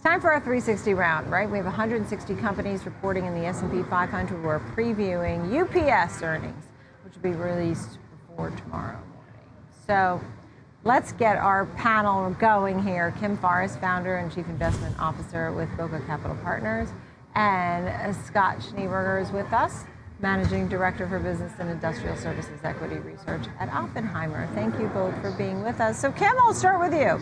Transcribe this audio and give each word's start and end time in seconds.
It's 0.00 0.06
time 0.06 0.22
for 0.22 0.32
our 0.32 0.40
360 0.40 0.94
round, 0.94 1.30
right? 1.30 1.46
We 1.46 1.58
have 1.58 1.66
160 1.66 2.34
companies 2.36 2.86
reporting 2.86 3.26
in 3.26 3.34
the 3.34 3.44
S&P 3.44 3.82
500. 3.82 4.42
We're 4.42 4.58
previewing 4.58 5.52
UPS 5.52 6.22
earnings, 6.22 6.64
which 7.04 7.16
will 7.16 7.22
be 7.22 7.36
released 7.36 7.98
before 8.26 8.48
tomorrow 8.48 8.98
morning. 9.12 9.42
So 9.86 10.18
let's 10.84 11.12
get 11.12 11.36
our 11.36 11.66
panel 11.76 12.30
going 12.30 12.82
here. 12.82 13.12
Kim 13.20 13.36
Forrest, 13.36 13.78
founder 13.78 14.16
and 14.16 14.34
chief 14.34 14.48
investment 14.48 14.98
officer 14.98 15.52
with 15.52 15.68
Bokeh 15.72 16.06
Capital 16.06 16.38
Partners, 16.42 16.88
and 17.34 18.16
Scott 18.24 18.60
Schneeberger 18.60 19.20
is 19.20 19.30
with 19.32 19.52
us, 19.52 19.84
managing 20.18 20.66
director 20.66 21.06
for 21.06 21.18
business 21.18 21.52
and 21.58 21.68
industrial 21.68 22.16
services 22.16 22.58
equity 22.64 22.96
research 23.00 23.42
at 23.58 23.68
Oppenheimer. 23.68 24.48
Thank 24.54 24.80
you 24.80 24.88
both 24.88 25.14
for 25.20 25.30
being 25.32 25.62
with 25.62 25.78
us. 25.78 26.00
So 26.00 26.10
Kim, 26.10 26.32
I'll 26.38 26.54
start 26.54 26.80
with 26.80 26.98
you. 26.98 27.20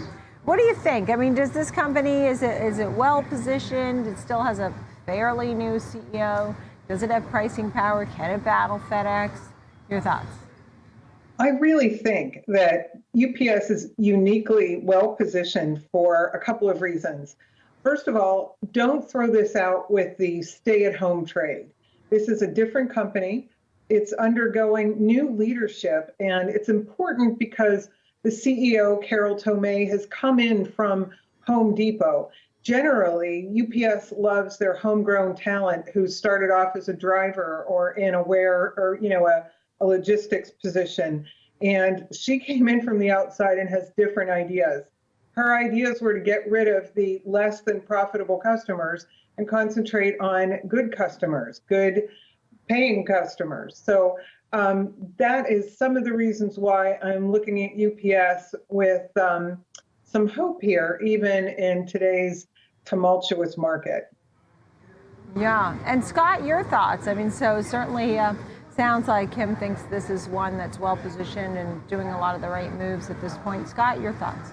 What 0.49 0.59
do 0.59 0.65
you 0.65 0.75
think? 0.77 1.11
I 1.11 1.17
mean, 1.17 1.35
does 1.35 1.51
this 1.51 1.71
company, 1.71 2.25
is 2.25 2.43
it, 2.43 2.63
is 2.63 2.79
it 2.79 2.91
well 2.91 3.23
positioned? 3.23 4.07
It 4.07 4.19
still 4.19 4.43
has 4.43 4.61
a 4.61 4.73
fairly 5.05 5.53
new 5.53 5.73
CEO. 5.73 6.57
Does 6.89 7.03
it 7.03 7.11
have 7.11 7.27
pricing 7.27 7.71
power? 7.71 8.07
Can 8.07 8.31
it 8.31 8.43
battle 8.43 8.81
FedEx? 8.89 9.33
Your 9.91 10.01
thoughts? 10.01 10.33
I 11.39 11.51
really 11.51 11.91
think 11.91 12.45
that 12.49 12.93
UPS 13.15 13.69
is 13.69 13.91
uniquely 13.99 14.79
well 14.83 15.09
positioned 15.09 15.85
for 15.93 16.29
a 16.29 16.39
couple 16.39 16.71
of 16.71 16.81
reasons. 16.81 17.37
First 17.83 18.09
of 18.09 18.17
all, 18.17 18.57
don't 18.73 19.07
throw 19.07 19.31
this 19.31 19.55
out 19.55 19.91
with 19.91 20.17
the 20.17 20.41
stay 20.41 20.87
at 20.87 20.97
home 20.97 21.27
trade. 21.27 21.67
This 22.09 22.27
is 22.27 22.41
a 22.41 22.47
different 22.47 22.91
company. 22.91 23.51
It's 23.91 24.15
undergoing 24.15 24.97
new 24.99 25.29
leadership, 25.29 26.17
and 26.21 26.49
it's 26.49 26.71
important 26.71 27.39
because 27.39 27.91
the 28.23 28.31
CEO, 28.31 29.03
Carol 29.03 29.37
Tomé, 29.37 29.89
has 29.89 30.07
come 30.07 30.39
in 30.39 30.65
from 30.65 31.11
Home 31.47 31.75
Depot. 31.75 32.31
Generally, 32.63 33.49
UPS 33.63 34.13
loves 34.13 34.59
their 34.59 34.75
homegrown 34.75 35.37
talent 35.37 35.89
who 35.91 36.07
started 36.07 36.51
off 36.51 36.77
as 36.77 36.89
a 36.89 36.93
driver 36.93 37.65
or 37.69 37.93
in 37.93 38.15
a 38.15 38.23
ware 38.23 38.75
or 38.77 38.99
you 39.01 39.09
know 39.09 39.27
a, 39.27 39.47
a 39.81 39.87
logistics 39.87 40.51
position. 40.51 41.25
And 41.63 42.07
she 42.13 42.39
came 42.39 42.69
in 42.69 42.83
from 42.83 42.99
the 42.99 43.11
outside 43.11 43.59
and 43.59 43.69
has 43.69 43.91
different 43.97 44.31
ideas. 44.31 44.85
Her 45.33 45.57
ideas 45.57 46.01
were 46.01 46.15
to 46.15 46.21
get 46.21 46.51
rid 46.51 46.69
of 46.69 46.93
the 46.95 47.23
less 47.25 47.63
than 47.63 47.81
profitable 47.81 48.39
customers 48.39 49.07
and 49.39 49.49
concentrate 49.49 50.19
on 50.21 50.59
good 50.67 50.95
customers, 50.95 51.61
good 51.69 52.09
paying 52.69 53.05
customers. 53.07 53.81
So 53.83 54.19
um, 54.53 54.95
that 55.19 55.51
is 55.51 55.77
some 55.77 55.97
of 55.97 56.05
the 56.05 56.13
reasons 56.13 56.59
why 56.59 56.95
I'm 57.03 57.31
looking 57.31 57.65
at 57.65 57.73
UPS 57.75 58.55
with 58.69 59.15
um, 59.19 59.63
some 60.05 60.29
hope 60.29 60.63
here, 60.63 61.01
even 61.05 61.49
in 61.49 61.87
today's 61.87 62.47
tumultuous 62.85 63.59
market. 63.59 64.05
Yeah, 65.37 65.77
and 65.85 66.03
Scott, 66.03 66.45
your 66.45 66.65
thoughts? 66.65 67.07
I 67.07 67.15
mean, 67.15 67.31
so 67.31 67.61
certainly 67.61 68.19
uh, 68.19 68.35
sounds 68.75 69.09
like 69.09 69.31
Kim 69.31 69.55
thinks 69.57 69.83
this 69.85 70.09
is 70.09 70.27
one 70.29 70.57
that's 70.57 70.79
well 70.79 70.97
positioned 70.97 71.59
and 71.59 71.87
doing 71.87 72.09
a 72.09 72.19
lot 72.19 72.35
of 72.35 72.41
the 72.41 72.49
right 72.49 72.73
moves 72.75 73.11
at 73.11 73.21
this 73.21 73.37
point. 73.39 73.69
Scott, 73.69 74.01
your 74.01 74.15
thoughts? 74.15 74.53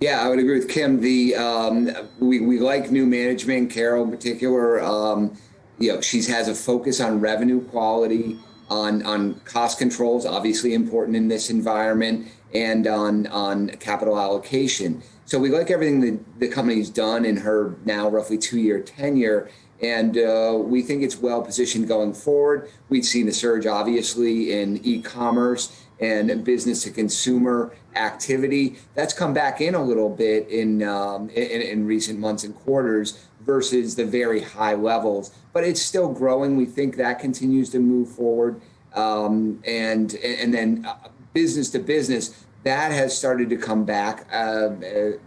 Yeah, 0.00 0.22
I 0.22 0.28
would 0.28 0.38
agree 0.38 0.58
with 0.58 0.68
Kim. 0.68 1.00
The 1.00 1.34
um, 1.36 1.90
we 2.18 2.40
we 2.40 2.58
like 2.58 2.90
new 2.90 3.06
management, 3.06 3.70
Carol 3.70 4.04
in 4.04 4.10
particular. 4.10 4.82
Um, 4.82 5.36
you 5.78 5.92
know, 5.92 6.00
she 6.00 6.22
has 6.24 6.48
a 6.48 6.54
focus 6.54 7.00
on 7.00 7.20
revenue 7.20 7.60
quality 7.60 8.38
on 8.68 9.04
on 9.04 9.34
cost 9.40 9.78
controls, 9.78 10.26
obviously 10.26 10.74
important 10.74 11.16
in 11.16 11.28
this 11.28 11.50
environment, 11.50 12.28
and 12.54 12.86
on 12.86 13.26
on 13.28 13.68
capital 13.80 14.18
allocation. 14.18 15.02
So 15.24 15.38
we 15.38 15.50
like 15.50 15.70
everything 15.70 16.00
that 16.00 16.40
the 16.40 16.48
company's 16.48 16.90
done 16.90 17.24
in 17.24 17.36
her 17.38 17.76
now 17.84 18.08
roughly 18.08 18.38
two 18.38 18.58
year 18.58 18.80
tenure, 18.80 19.50
and 19.82 20.16
uh, 20.16 20.56
we 20.58 20.82
think 20.82 21.02
it's 21.02 21.18
well 21.18 21.42
positioned 21.42 21.88
going 21.88 22.14
forward. 22.14 22.70
We've 22.88 23.04
seen 23.04 23.26
the 23.26 23.32
surge, 23.32 23.66
obviously, 23.66 24.52
in 24.60 24.78
e-commerce 24.84 25.84
and 25.98 26.44
business 26.44 26.82
to 26.84 26.90
consumer 26.90 27.74
activity. 27.94 28.76
That's 28.94 29.14
come 29.14 29.32
back 29.32 29.60
in 29.62 29.74
a 29.74 29.82
little 29.82 30.10
bit 30.10 30.46
in, 30.48 30.82
um, 30.82 31.30
in, 31.30 31.62
in 31.62 31.86
recent 31.86 32.18
months 32.18 32.44
and 32.44 32.54
quarters 32.54 33.26
versus 33.46 33.94
the 33.94 34.04
very 34.04 34.42
high 34.42 34.74
levels, 34.74 35.32
but 35.52 35.64
it's 35.64 35.80
still 35.80 36.12
growing. 36.12 36.56
We 36.56 36.66
think 36.66 36.96
that 36.96 37.20
continues 37.20 37.70
to 37.70 37.78
move 37.78 38.10
forward, 38.10 38.60
um, 38.94 39.62
and 39.64 40.14
and 40.16 40.52
then 40.52 40.84
uh, 40.86 41.08
business 41.32 41.70
to 41.70 41.78
business 41.78 42.46
that 42.66 42.90
has 42.90 43.16
started 43.16 43.48
to 43.48 43.56
come 43.56 43.84
back. 43.84 44.26
Uh, 44.32 44.34
uh, 44.36 44.70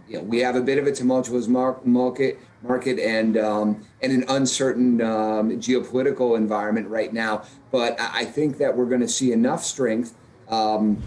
you 0.06 0.18
know, 0.18 0.20
we 0.20 0.40
have 0.40 0.56
a 0.56 0.60
bit 0.60 0.76
of 0.76 0.86
a 0.86 0.92
tumultuous 0.92 1.48
market 1.48 2.38
market 2.62 2.98
and 2.98 3.38
um, 3.38 3.82
and 4.02 4.12
an 4.12 4.24
uncertain 4.28 5.00
um, 5.00 5.50
geopolitical 5.52 6.36
environment 6.36 6.86
right 6.88 7.14
now, 7.14 7.42
but 7.70 7.98
I 7.98 8.26
think 8.26 8.58
that 8.58 8.76
we're 8.76 8.84
going 8.84 9.00
to 9.00 9.08
see 9.08 9.32
enough 9.32 9.64
strength. 9.64 10.14
Um, 10.50 11.02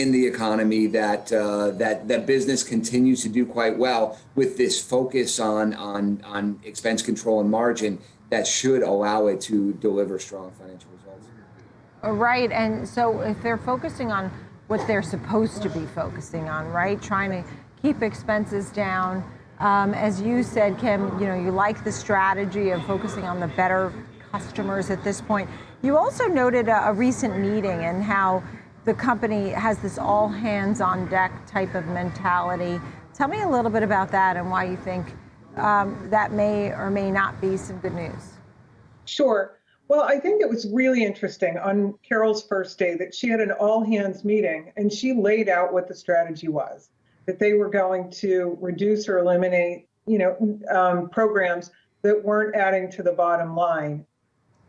in 0.00 0.12
the 0.12 0.26
economy 0.26 0.86
that 0.86 1.30
uh, 1.32 1.70
that 1.72 2.08
that 2.08 2.26
business 2.26 2.62
continues 2.62 3.22
to 3.22 3.28
do 3.28 3.44
quite 3.44 3.76
well 3.76 4.18
with 4.34 4.56
this 4.56 4.80
focus 4.80 5.38
on 5.38 5.74
on 5.74 6.22
on 6.24 6.58
expense 6.64 7.02
control 7.02 7.40
and 7.40 7.50
margin 7.50 7.98
that 8.30 8.46
should 8.46 8.82
allow 8.82 9.26
it 9.26 9.40
to 9.40 9.72
deliver 9.74 10.18
strong 10.18 10.50
financial 10.52 10.90
results. 10.96 11.26
Right, 12.02 12.50
and 12.50 12.88
so 12.88 13.20
if 13.20 13.42
they're 13.42 13.58
focusing 13.58 14.10
on 14.10 14.30
what 14.68 14.86
they're 14.86 15.02
supposed 15.02 15.60
to 15.62 15.68
be 15.68 15.84
focusing 15.86 16.48
on, 16.48 16.68
right, 16.68 17.02
trying 17.02 17.30
to 17.30 17.44
keep 17.82 18.02
expenses 18.02 18.70
down. 18.70 19.24
Um, 19.58 19.92
as 19.92 20.22
you 20.22 20.42
said, 20.42 20.78
Kim, 20.78 21.18
you 21.20 21.26
know 21.26 21.34
you 21.34 21.50
like 21.50 21.84
the 21.84 21.92
strategy 21.92 22.70
of 22.70 22.82
focusing 22.86 23.24
on 23.24 23.40
the 23.40 23.48
better 23.48 23.92
customers 24.32 24.88
at 24.88 25.04
this 25.04 25.20
point. 25.20 25.50
You 25.82 25.98
also 25.98 26.26
noted 26.26 26.68
a, 26.68 26.88
a 26.88 26.92
recent 26.94 27.38
meeting 27.38 27.84
and 27.84 28.02
how 28.02 28.42
the 28.84 28.94
company 28.94 29.50
has 29.50 29.78
this 29.78 29.98
all 29.98 30.28
hands 30.28 30.80
on 30.80 31.08
deck 31.08 31.32
type 31.46 31.74
of 31.74 31.86
mentality. 31.86 32.80
Tell 33.14 33.28
me 33.28 33.42
a 33.42 33.48
little 33.48 33.70
bit 33.70 33.82
about 33.82 34.10
that 34.12 34.36
and 34.36 34.50
why 34.50 34.64
you 34.64 34.76
think 34.76 35.14
um, 35.56 36.08
that 36.10 36.32
may 36.32 36.70
or 36.72 36.90
may 36.90 37.10
not 37.10 37.40
be 37.40 37.56
some 37.56 37.78
good 37.78 37.94
news. 37.94 38.34
Sure. 39.04 39.58
Well, 39.88 40.02
I 40.02 40.18
think 40.20 40.40
it 40.40 40.48
was 40.48 40.68
really 40.72 41.04
interesting 41.04 41.58
on 41.58 41.94
Carol's 42.08 42.46
first 42.46 42.78
day 42.78 42.94
that 42.94 43.14
she 43.14 43.28
had 43.28 43.40
an 43.40 43.50
all 43.50 43.84
hands 43.84 44.24
meeting 44.24 44.72
and 44.76 44.92
she 44.92 45.12
laid 45.12 45.48
out 45.48 45.72
what 45.72 45.88
the 45.88 45.94
strategy 45.94 46.48
was 46.48 46.90
that 47.26 47.38
they 47.38 47.52
were 47.52 47.68
going 47.68 48.10
to 48.10 48.56
reduce 48.60 49.08
or 49.08 49.18
eliminate, 49.18 49.88
you 50.06 50.18
know, 50.18 50.58
um, 50.70 51.08
programs 51.10 51.70
that 52.02 52.24
weren't 52.24 52.56
adding 52.56 52.90
to 52.92 53.02
the 53.02 53.12
bottom 53.12 53.54
line. 53.54 54.06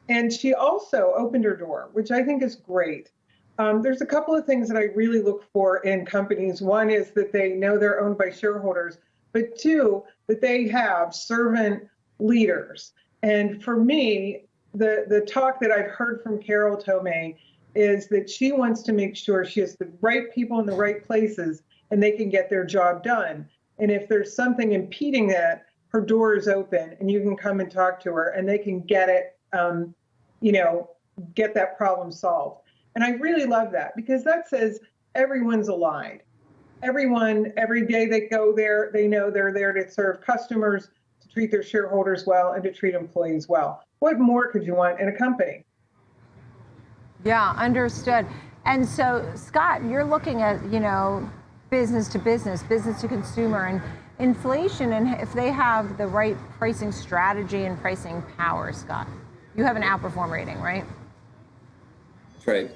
And 0.09 0.33
she 0.33 0.53
also 0.53 1.13
opened 1.15 1.45
her 1.45 1.55
door, 1.55 1.89
which 1.93 2.11
I 2.11 2.23
think 2.23 2.43
is 2.43 2.55
great. 2.55 3.09
Um, 3.61 3.83
there's 3.83 4.01
a 4.01 4.07
couple 4.07 4.33
of 4.33 4.47
things 4.47 4.67
that 4.69 4.77
I 4.77 4.85
really 4.95 5.21
look 5.21 5.45
for 5.53 5.85
in 5.85 6.03
companies. 6.03 6.63
One 6.63 6.89
is 6.89 7.11
that 7.11 7.31
they 7.31 7.49
know 7.49 7.77
they're 7.77 8.01
owned 8.01 8.17
by 8.17 8.31
shareholders, 8.31 8.97
but 9.33 9.55
two, 9.55 10.03
that 10.25 10.41
they 10.41 10.67
have 10.69 11.13
servant 11.13 11.87
leaders. 12.17 12.93
And 13.21 13.63
for 13.63 13.77
me, 13.77 14.45
the, 14.73 15.05
the 15.07 15.21
talk 15.21 15.59
that 15.59 15.69
I've 15.69 15.91
heard 15.91 16.23
from 16.23 16.41
Carol 16.41 16.75
Tomé 16.75 17.35
is 17.75 18.07
that 18.07 18.31
she 18.31 18.51
wants 18.51 18.81
to 18.81 18.93
make 18.93 19.15
sure 19.15 19.45
she 19.45 19.59
has 19.59 19.75
the 19.75 19.91
right 20.01 20.33
people 20.33 20.59
in 20.59 20.65
the 20.65 20.75
right 20.75 21.05
places 21.05 21.61
and 21.91 22.01
they 22.01 22.13
can 22.13 22.29
get 22.31 22.49
their 22.49 22.65
job 22.65 23.03
done. 23.03 23.47
And 23.77 23.91
if 23.91 24.09
there's 24.09 24.35
something 24.35 24.71
impeding 24.71 25.27
that, 25.27 25.67
her 25.89 26.01
door 26.01 26.33
is 26.33 26.47
open 26.47 26.97
and 26.99 27.11
you 27.11 27.21
can 27.21 27.37
come 27.37 27.59
and 27.59 27.69
talk 27.69 27.99
to 27.99 28.13
her 28.13 28.29
and 28.29 28.49
they 28.49 28.57
can 28.57 28.79
get 28.81 29.07
it, 29.07 29.37
um, 29.53 29.93
you 30.39 30.51
know, 30.51 30.89
get 31.35 31.53
that 31.53 31.77
problem 31.77 32.11
solved. 32.11 32.60
And 32.95 33.03
I 33.03 33.11
really 33.11 33.45
love 33.45 33.71
that 33.71 33.95
because 33.95 34.23
that 34.23 34.49
says 34.49 34.79
everyone's 35.15 35.67
aligned. 35.67 36.21
Everyone, 36.83 37.53
every 37.57 37.85
day 37.85 38.05
they 38.07 38.21
go 38.21 38.53
there, 38.53 38.89
they 38.93 39.07
know 39.07 39.29
they're 39.29 39.53
there 39.53 39.71
to 39.73 39.89
serve 39.89 40.21
customers, 40.21 40.89
to 41.21 41.27
treat 41.29 41.51
their 41.51 41.63
shareholders 41.63 42.25
well, 42.25 42.53
and 42.53 42.63
to 42.63 42.71
treat 42.71 42.95
employees 42.95 43.47
well. 43.47 43.83
What 43.99 44.19
more 44.19 44.51
could 44.51 44.65
you 44.65 44.75
want 44.75 44.99
in 44.99 45.07
a 45.07 45.15
company? 45.15 45.63
Yeah, 47.23 47.51
understood. 47.51 48.25
And 48.65 48.87
so, 48.87 49.29
Scott, 49.35 49.83
you're 49.83 50.03
looking 50.03 50.41
at, 50.41 50.63
you 50.71 50.79
know, 50.79 51.29
business 51.69 52.07
to 52.09 52.19
business, 52.19 52.63
business 52.63 52.99
to 53.01 53.07
consumer, 53.07 53.67
and 53.67 53.81
inflation, 54.19 54.93
and 54.93 55.19
if 55.21 55.31
they 55.33 55.51
have 55.51 55.97
the 55.97 56.05
right 56.05 56.37
pricing 56.57 56.91
strategy 56.91 57.65
and 57.65 57.79
pricing 57.79 58.23
power, 58.37 58.73
Scott, 58.73 59.07
you 59.55 59.63
have 59.63 59.75
an 59.75 59.83
outperform 59.83 60.31
rating, 60.31 60.59
right? 60.59 60.85
That's 62.33 62.47
right. 62.47 62.71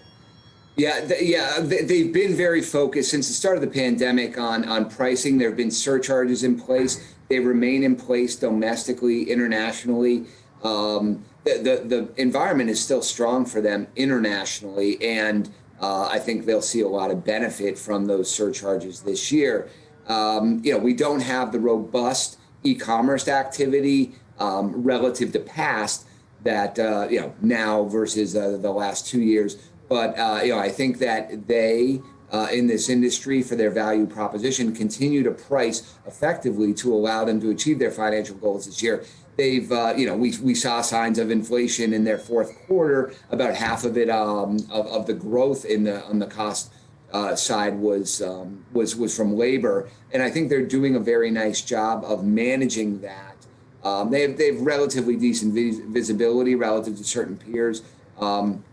Yeah, 0.77 1.10
yeah, 1.22 1.62
they've 1.62 2.12
been 2.12 2.36
very 2.36 2.62
focused 2.62 3.12
since 3.12 3.30
the 3.30 3.33
start 3.33 3.56
of 3.56 3.62
the 3.62 3.69
pandemic 3.69 4.38
on 4.38 4.68
on 4.68 4.89
pricing. 4.89 5.38
There 5.38 5.48
have 5.48 5.57
been 5.57 5.72
surcharges 5.72 6.44
in 6.44 6.60
place. 6.60 7.13
They 7.30 7.39
remain 7.39 7.83
in 7.83 7.95
place 7.95 8.36
domestically, 8.36 9.31
internationally. 9.31 10.25
Um, 10.63 11.24
the, 11.45 11.57
the, 11.57 11.88
the 11.88 12.22
environment 12.22 12.69
is 12.69 12.83
still 12.83 13.01
strong 13.01 13.45
for 13.45 13.62
them 13.62 13.88
internationally, 13.95 15.01
and 15.01 15.50
uh, 15.80 16.07
I 16.07 16.19
think 16.19 16.45
they'll 16.45 16.62
see 16.62 16.81
a 16.81 16.88
lot 16.88 17.10
of 17.10 17.24
benefit 17.24 17.77
from 17.77 18.06
those 18.06 18.30
surcharges 18.30 19.01
this 19.01 19.31
year. 19.31 19.69
um, 20.07 20.62
you 20.63 20.72
know, 20.74 20.80
we 20.80 20.94
don't 20.94 21.22
have 21.22 21.51
the 21.51 21.60
robust 21.60 22.38
e-commerce 22.63 23.27
activity 23.27 24.16
um, 24.39 24.83
relative 24.83 25.31
to 25.33 25.39
past 25.39 26.06
that 26.44 26.77
uh, 26.77 27.07
you 27.10 27.19
know 27.19 27.33
now 27.42 27.86
versus 27.86 28.36
uh, 28.36 28.57
the 28.57 28.72
last 28.72 29.07
two 29.07 29.22
years. 29.22 29.57
But 29.87 30.17
uh, 30.17 30.41
you 30.43 30.51
know, 30.51 30.59
I 30.59 30.69
think 30.69 30.99
that 30.99 31.47
they 31.47 32.01
uh, 32.31 32.47
in 32.51 32.67
this 32.67 32.89
industry 32.89 33.41
for 33.41 33.55
their 33.55 33.69
value 33.69 34.05
proposition 34.05 34.75
continue 34.75 35.23
to 35.23 35.31
price 35.31 35.95
effectively 36.05 36.73
to 36.73 36.93
allow 36.93 37.23
them 37.25 37.39
to 37.41 37.49
achieve 37.51 37.79
their 37.79 37.91
financial 37.91 38.35
goals 38.37 38.65
this 38.65 38.81
year. 38.81 39.05
They've, 39.37 39.69
uh, 39.71 39.93
you 39.97 40.05
know, 40.05 40.15
we, 40.15 40.33
we 40.41 40.55
saw 40.55 40.81
signs 40.81 41.19
of 41.19 41.29
inflation 41.29 41.93
in 41.93 42.05
their 42.05 42.17
fourth 42.17 42.57
quarter. 42.67 43.13
About 43.31 43.53
half 43.53 43.83
of 43.83 43.97
it 43.97 44.09
um, 44.09 44.57
of, 44.71 44.87
of 44.87 45.07
the 45.07 45.13
growth 45.13 45.65
in 45.65 45.83
the 45.83 46.03
on 46.05 46.19
the 46.19 46.27
cost 46.27 46.71
uh, 47.11 47.35
side 47.35 47.77
was 47.77 48.21
um, 48.21 48.65
was 48.73 48.95
was 48.95 49.15
from 49.15 49.35
labor, 49.35 49.89
and 50.11 50.23
I 50.23 50.29
think 50.29 50.49
they're 50.49 50.65
doing 50.65 50.95
a 50.95 50.99
very 50.99 51.31
nice 51.31 51.61
job 51.61 52.03
of 52.05 52.25
managing 52.25 53.01
that. 53.01 53.35
Um, 53.83 54.09
they 54.09 54.21
have 54.21 54.38
they 54.38 54.53
have 54.53 54.61
relatively 54.61 55.15
decent 55.15 55.53
vis- 55.53 55.79
visibility 55.79 56.55
relative 56.55 56.97
to 56.97 57.03
certain 57.03 57.38
peers 57.38 57.83
um, 58.19 58.63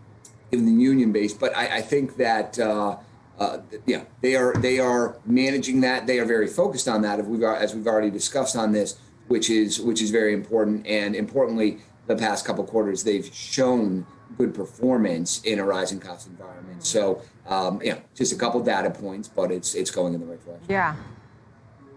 in 0.53 0.65
the 0.65 0.71
union 0.71 1.11
base, 1.11 1.33
but 1.33 1.55
I, 1.55 1.77
I 1.77 1.81
think 1.81 2.17
that. 2.17 2.57
Uh, 2.59 2.97
uh, 3.39 3.57
know, 3.87 4.05
they 4.21 4.35
are 4.35 4.53
they 4.57 4.77
are 4.79 5.17
managing 5.25 5.81
that. 5.81 6.05
They 6.05 6.19
are 6.19 6.25
very 6.25 6.45
focused 6.45 6.87
on 6.87 7.01
that. 7.01 7.19
As 7.19 7.25
we've 7.25 7.41
as 7.41 7.73
we've 7.73 7.87
already 7.87 8.11
discussed 8.11 8.55
on 8.55 8.71
this, 8.71 8.99
which 9.27 9.49
is 9.49 9.81
which 9.81 10.03
is 10.03 10.11
very 10.11 10.33
important. 10.33 10.85
And 10.85 11.15
importantly, 11.15 11.79
the 12.05 12.15
past 12.15 12.45
couple 12.45 12.63
quarters, 12.63 13.03
they've 13.03 13.25
shown 13.33 14.05
good 14.37 14.53
performance 14.53 15.41
in 15.43 15.57
a 15.57 15.65
rising 15.65 15.99
cost 15.99 16.27
environment. 16.27 16.85
So, 16.85 17.23
um, 17.47 17.81
know, 17.93 18.01
just 18.13 18.31
a 18.31 18.35
couple 18.35 18.61
data 18.61 18.91
points, 18.91 19.27
but 19.27 19.51
it's 19.51 19.73
it's 19.73 19.89
going 19.89 20.13
in 20.13 20.19
the 20.19 20.27
right 20.27 20.45
direction. 20.45 20.67
Yeah. 20.69 20.95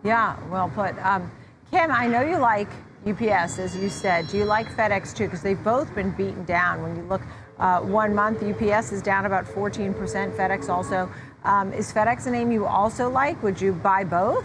Yeah, 0.02 0.38
well 0.50 0.70
put. 0.70 0.96
Um, 1.04 1.30
Kim, 1.70 1.90
I 1.90 2.06
know 2.06 2.22
you 2.22 2.38
like 2.38 2.68
UPS, 3.06 3.58
as 3.58 3.76
you 3.76 3.88
said. 3.88 4.26
Do 4.28 4.38
you 4.38 4.44
like 4.44 4.68
FedEx 4.74 5.14
too? 5.14 5.24
Because 5.24 5.42
they've 5.42 5.62
both 5.62 5.94
been 5.94 6.12
beaten 6.12 6.44
down. 6.44 6.82
When 6.82 6.96
you 6.96 7.02
look 7.02 7.22
uh, 7.58 7.80
one 7.80 8.14
month, 8.14 8.42
UPS 8.42 8.92
is 8.92 9.02
down 9.02 9.26
about 9.26 9.46
14%, 9.46 9.94
FedEx 10.36 10.68
also. 10.68 11.10
Um, 11.44 11.72
is 11.72 11.92
FedEx 11.92 12.26
a 12.26 12.30
name 12.30 12.50
you 12.50 12.66
also 12.66 13.08
like? 13.08 13.42
Would 13.42 13.60
you 13.60 13.72
buy 13.72 14.04
both? 14.04 14.44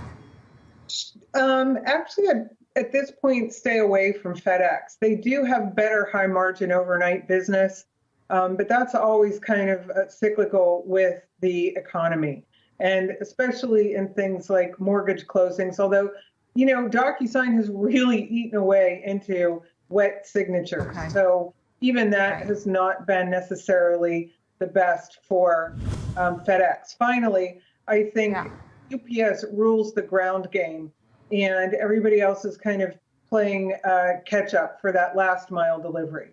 Um, 1.33 1.77
actually, 1.85 2.29
I'd, 2.29 2.49
at 2.75 2.91
this 2.91 3.11
point, 3.11 3.53
stay 3.53 3.79
away 3.79 4.13
from 4.13 4.35
FedEx. 4.35 4.97
They 4.99 5.15
do 5.15 5.43
have 5.43 5.75
better 5.75 6.09
high 6.11 6.27
margin 6.27 6.71
overnight 6.71 7.27
business, 7.27 7.85
um, 8.29 8.55
but 8.55 8.69
that's 8.69 8.95
always 8.95 9.39
kind 9.39 9.69
of 9.69 9.89
uh, 9.89 10.07
cyclical 10.07 10.83
with 10.85 11.21
the 11.41 11.67
economy, 11.75 12.45
and 12.79 13.11
especially 13.19 13.95
in 13.95 14.13
things 14.13 14.49
like 14.49 14.79
mortgage 14.79 15.27
closings. 15.27 15.79
Although, 15.79 16.11
you 16.55 16.65
know, 16.65 16.87
DocuSign 16.87 17.55
has 17.55 17.69
really 17.69 18.23
eaten 18.23 18.57
away 18.57 19.01
into 19.05 19.61
wet 19.89 20.25
signatures. 20.25 20.95
Okay. 20.95 21.09
So 21.09 21.53
even 21.81 22.09
that 22.11 22.33
Right. 22.35 22.45
has 22.45 22.65
not 22.65 23.05
been 23.07 23.29
necessarily 23.29 24.31
the 24.59 24.67
best 24.67 25.19
for 25.27 25.75
um, 26.15 26.39
FedEx. 26.45 26.95
Finally, 26.97 27.59
I 27.87 28.03
think 28.13 28.35
Yeah. 28.35 28.49
UPS 28.93 29.45
rules 29.51 29.93
the 29.93 30.01
ground 30.01 30.49
game, 30.51 30.91
and 31.31 31.73
everybody 31.73 32.21
else 32.21 32.45
is 32.45 32.57
kind 32.57 32.81
of 32.81 32.93
playing 33.29 33.73
uh, 33.83 34.19
catch 34.25 34.53
up 34.53 34.79
for 34.79 34.91
that 34.91 35.15
last 35.15 35.49
mile 35.49 35.79
delivery. 35.81 36.31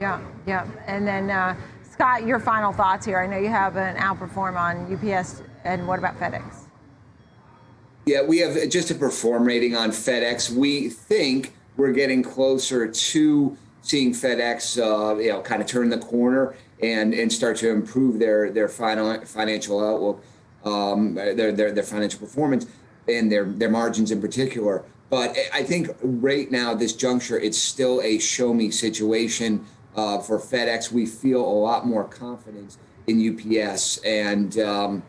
Yeah, 0.00 0.20
yeah. 0.46 0.66
And 0.86 1.06
then, 1.06 1.30
uh, 1.30 1.56
Scott, 1.90 2.26
your 2.26 2.38
final 2.38 2.72
thoughts 2.72 3.06
here. 3.06 3.18
I 3.18 3.26
know 3.26 3.38
you 3.38 3.48
have 3.48 3.76
an 3.76 3.96
outperform 3.96 4.56
on 4.56 4.92
UPS, 4.92 5.42
and 5.64 5.88
what 5.88 5.98
about 5.98 6.18
FedEx? 6.20 6.42
Yeah, 8.04 8.22
we 8.22 8.38
have 8.38 8.68
just 8.68 8.90
a 8.90 8.94
perform 8.94 9.44
rating 9.46 9.74
on 9.74 9.90
FedEx. 9.90 10.50
We 10.50 10.90
think 10.90 11.54
we're 11.76 11.92
getting 11.92 12.22
closer 12.22 12.86
to 12.86 13.56
seeing 13.84 14.12
FedEx, 14.12 14.78
uh, 14.78 15.16
you 15.18 15.28
know, 15.28 15.40
kind 15.42 15.60
of 15.60 15.68
turn 15.68 15.90
the 15.90 15.98
corner 15.98 16.56
and 16.82 17.14
and 17.14 17.32
start 17.32 17.56
to 17.58 17.70
improve 17.70 18.18
their 18.18 18.50
their 18.50 18.68
final 18.68 19.20
financial 19.24 19.84
outlook, 19.84 20.24
um, 20.64 21.14
their, 21.14 21.52
their 21.52 21.70
their 21.70 21.84
financial 21.84 22.18
performance 22.18 22.66
and 23.06 23.30
their 23.30 23.44
their 23.44 23.70
margins 23.70 24.10
in 24.10 24.20
particular. 24.20 24.84
But 25.10 25.36
I 25.52 25.62
think 25.62 25.90
right 26.02 26.50
now, 26.50 26.72
at 26.72 26.78
this 26.78 26.94
juncture, 26.94 27.38
it's 27.38 27.58
still 27.58 28.00
a 28.02 28.18
show 28.18 28.52
me 28.52 28.70
situation 28.70 29.64
uh, 29.94 30.18
for 30.18 30.38
FedEx. 30.40 30.90
We 30.90 31.06
feel 31.06 31.40
a 31.40 31.56
lot 31.68 31.86
more 31.86 32.04
confidence 32.04 32.78
in 33.06 33.16
UPS 33.22 33.98
and. 33.98 34.58
Um, 34.58 35.02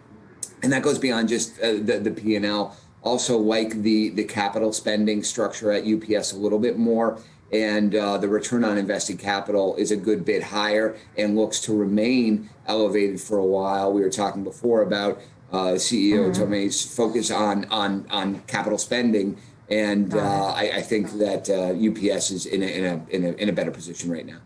and 0.64 0.74
that 0.74 0.82
goes 0.82 0.98
beyond 0.98 1.30
just 1.30 1.60
uh, 1.62 1.74
the 1.74 2.00
the 2.02 2.12
P 2.12 2.36
and 2.36 2.46
L. 2.46 2.76
Also, 3.04 3.38
like 3.38 3.84
the 3.84 4.10
the 4.10 4.24
capital 4.24 4.74
spending 4.74 5.22
structure 5.22 5.72
at 5.72 5.86
UPS 5.86 6.32
a 6.32 6.38
little 6.38 6.58
bit 6.58 6.78
more, 6.78 7.22
and 7.52 7.96
uh, 7.96 8.18
the 8.18 8.28
return 8.28 8.64
on 8.64 8.78
invested 8.78 9.20
capital 9.20 9.76
is 9.76 9.92
a 9.92 9.96
good 9.96 10.26
bit 10.26 10.44
higher 10.44 10.98
and 11.18 11.36
looks 11.36 11.60
to 11.62 11.76
remain 11.76 12.50
elevated 12.68 13.22
for 13.22 13.38
a 13.38 13.46
while. 13.46 13.94
We 13.94 14.02
were 14.02 14.10
talking 14.10 14.44
before 14.44 14.82
about 14.82 15.22
uh, 15.52 15.76
CEO 15.76 16.36
Tomé's 16.36 16.84
focus 16.84 17.32
on 17.32 17.66
on 17.66 18.06
on 18.10 18.42
capital 18.42 18.78
spending, 18.78 19.38
and 19.70 20.14
uh, 20.14 20.48
I, 20.48 20.72
I 20.76 20.82
think 20.82 21.12
that 21.14 21.50
uh, 21.50 21.74
UPS 21.74 22.32
is 22.32 22.46
in 22.46 22.64
a, 22.64 22.66
in 22.66 22.86
a 22.86 23.06
in 23.10 23.24
a 23.26 23.32
in 23.34 23.50
a 23.50 23.54
better 23.54 23.72
position 23.72 24.12
right 24.12 24.26
now. 24.26 24.40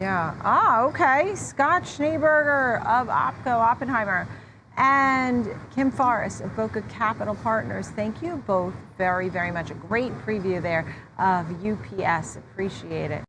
Yeah. 0.00 0.34
Ah, 0.42 0.82
okay. 0.82 1.34
Scott 1.36 1.84
Schneeberger 1.84 2.84
of 2.84 3.08
OPCO 3.08 3.52
Oppenheimer 3.52 4.26
and 4.76 5.48
Kim 5.74 5.90
Forrest 5.90 6.40
of 6.40 6.50
Bokeh 6.52 6.88
Capital 6.88 7.34
Partners. 7.36 7.88
Thank 7.88 8.22
you 8.22 8.42
both 8.46 8.74
very, 8.98 9.28
very 9.28 9.50
much. 9.50 9.70
A 9.70 9.74
great 9.74 10.12
preview 10.26 10.60
there 10.60 10.94
of 11.18 11.46
UPS. 11.64 12.36
Appreciate 12.36 13.10
it. 13.10 13.24